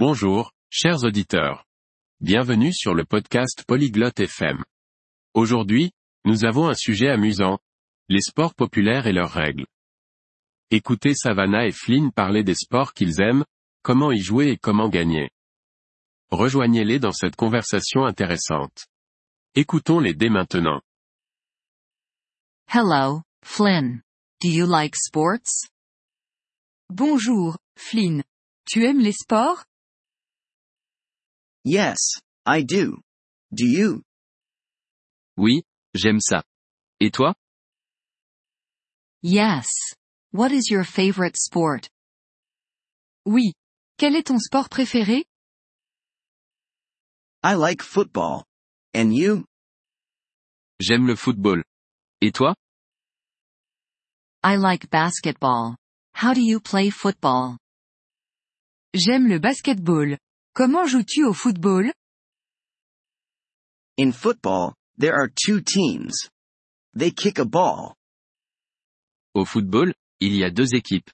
[0.00, 1.66] Bonjour, chers auditeurs.
[2.20, 4.62] Bienvenue sur le podcast Polyglotte FM.
[5.34, 5.90] Aujourd'hui,
[6.24, 7.58] nous avons un sujet amusant.
[8.08, 9.66] Les sports populaires et leurs règles.
[10.70, 13.44] Écoutez Savannah et Flynn parler des sports qu'ils aiment,
[13.82, 15.30] comment y jouer et comment gagner.
[16.30, 18.86] Rejoignez-les dans cette conversation intéressante.
[19.56, 20.80] Écoutons-les dès maintenant.
[22.72, 24.02] Hello, Flynn.
[24.40, 25.66] Do you like sports?
[26.88, 28.22] Bonjour, Flynn.
[28.64, 29.64] Tu aimes les sports?
[31.68, 31.98] Yes,
[32.46, 33.02] I do.
[33.52, 34.00] Do you?
[35.36, 35.64] Oui,
[35.94, 36.42] j'aime ça.
[36.98, 37.34] Et toi?
[39.22, 39.68] Yes.
[40.32, 41.90] What is your favorite sport?
[43.26, 43.52] Oui.
[43.98, 45.24] Quel est ton sport préféré?
[47.42, 48.44] I like football.
[48.94, 49.44] And you?
[50.80, 51.62] J'aime le football.
[52.22, 52.54] Et toi?
[54.42, 55.76] I like basketball.
[56.14, 57.58] How do you play football?
[58.94, 60.16] J'aime le basketball.
[60.58, 61.92] Comment joues-tu au football?
[63.96, 66.28] In football, there are two teams.
[66.96, 67.94] They kick a ball.
[69.36, 71.08] Au football, il y a deux équipes.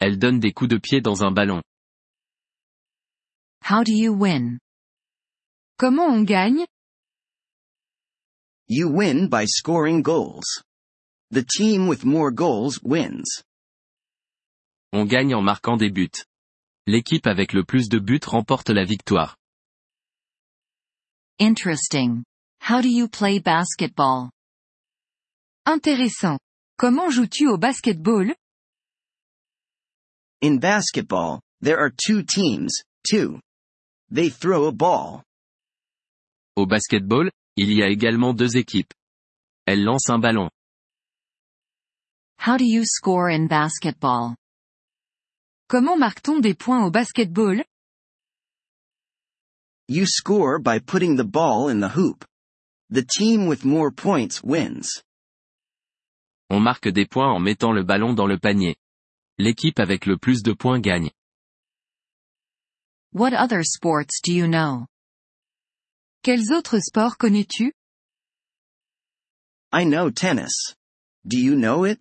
[0.00, 1.60] Elles donnent des coups de pied dans un ballon.
[3.68, 4.58] How do you win?
[5.78, 6.64] Comment on gagne?
[8.66, 10.62] You win by scoring goals.
[11.30, 13.42] The team with more goals wins.
[14.94, 16.24] On gagne en marquant des buts.
[16.90, 19.36] L'équipe avec le plus de buts remporte la victoire.
[21.38, 22.24] Interesting.
[22.68, 24.30] How do you play basketball?
[25.66, 26.40] Intéressant.
[26.76, 28.34] Comment joues-tu au basketball?
[30.42, 33.38] In basketball, there are two teams, too.
[34.10, 35.22] They throw a ball.
[36.56, 38.92] Au basketball, il y a également deux équipes.
[39.64, 40.50] Elles lancent un ballon.
[42.38, 44.34] How do you score in basketball?
[45.70, 47.62] Comment marque-t-on des points au basketball?
[49.86, 52.24] You score by putting the ball in the hoop.
[52.90, 55.00] The team with more points wins.
[56.50, 58.74] On marque des points en mettant le ballon dans le panier.
[59.38, 61.12] L'équipe avec le plus de points gagne.
[63.12, 64.86] What other sports do you know?
[66.24, 67.72] Quels autres sports connais-tu?
[69.72, 70.74] I know tennis.
[71.24, 72.00] Do you know it?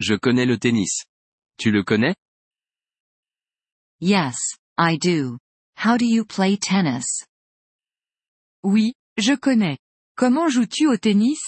[0.00, 1.04] Je connais le tennis.
[1.58, 2.14] Tu le connais?
[4.04, 4.36] Yes,
[4.76, 5.38] I do.
[5.76, 7.06] How do you play tennis?
[8.64, 9.78] Oui, je connais.
[10.16, 11.38] Comment joues-tu au tennis?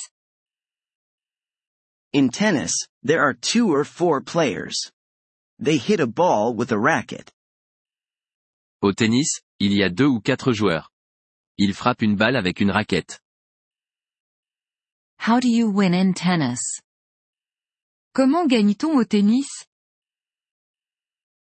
[2.12, 2.72] In tennis,
[3.03, 4.93] there are two or four players.
[5.59, 7.32] They hit a ball with a racket.
[8.81, 10.93] Au tennis, il y a deux ou quatre joueurs.
[11.59, 13.19] Ils frappent une balle avec une raquette.
[15.19, 16.60] How do you win in tennis?
[18.14, 19.48] Comment gagne-t-on au tennis?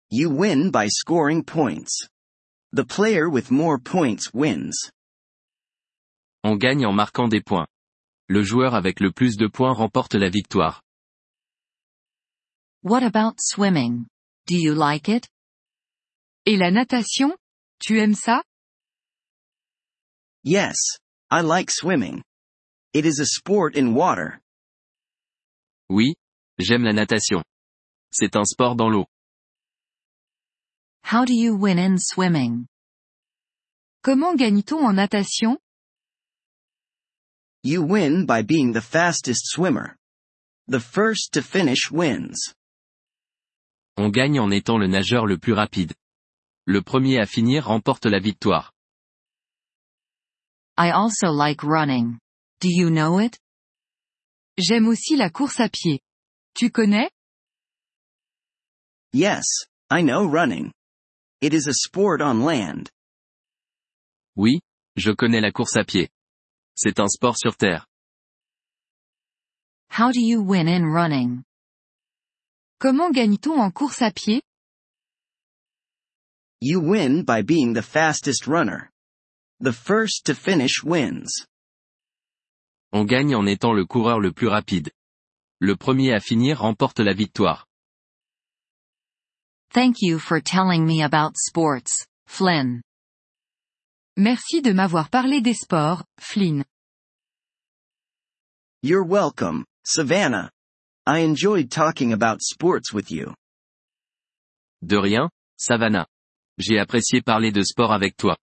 [0.09, 2.07] You win by scoring points.
[2.71, 4.89] The player with more points wins.
[6.45, 7.67] On gagne en marquant des points.
[8.29, 10.81] Le joueur avec le plus de points remporte la victoire.
[12.83, 14.05] What about swimming?
[14.45, 15.27] Do you like it?
[16.45, 17.35] Et la natation?
[17.81, 18.41] Tu aimes ça?
[20.43, 20.77] Yes,
[21.29, 22.23] I like swimming.
[22.93, 24.39] It is a sport in water.
[25.89, 26.15] Oui,
[26.59, 27.43] j'aime la natation.
[28.09, 29.05] C'est un sport dans l'eau.
[31.07, 32.67] How do you win in swimming?
[34.03, 35.55] Comment gagne-t-on en natation?
[37.63, 39.95] You win by being the fastest swimmer.
[40.67, 42.53] The first to finish wins.
[43.95, 45.93] On gagne en étant le nageur le plus rapide.
[46.65, 48.73] Le premier à finir remporte la victoire.
[50.77, 52.19] I also like running.
[52.59, 53.39] Do you know it?
[54.57, 56.01] J'aime aussi la course à pied.
[56.53, 57.09] Tu connais?
[59.13, 59.45] Yes,
[59.89, 60.73] I know running.
[61.39, 62.89] It is a sport on land.
[64.35, 64.59] Oui,
[64.95, 66.09] je connais la course à pied.
[66.75, 67.85] C'est un sport sur terre.
[69.89, 71.43] How do you win in running?
[72.79, 74.41] Comment gagne-t-on en course à pied?
[76.59, 78.89] You win by being the fastest runner.
[79.59, 81.45] The first to finish wins.
[82.93, 84.89] On gagne en étant le coureur le plus rapide.
[85.59, 87.66] Le premier à finir remporte la victoire.
[89.71, 92.81] Thank you for telling me about sports, Flynn.
[94.17, 96.63] Merci de m'avoir parlé des sports, Flynn.
[98.81, 100.49] You're welcome, Savannah.
[101.05, 103.33] I enjoyed talking about sports with you.
[104.85, 106.07] De rien, Savannah.
[106.57, 108.35] J'ai apprécié parler de sport avec toi.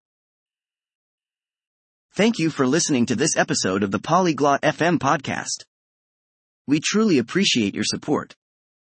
[2.15, 5.65] Thank you for listening to this episode of the Polyglot FM podcast.
[6.67, 8.35] We truly appreciate your support.